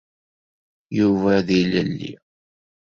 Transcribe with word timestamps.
Yuba 0.97 1.33
d 1.45 1.49
ilelli. 1.61 2.13